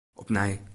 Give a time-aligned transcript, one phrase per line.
[0.13, 0.61] Opnij.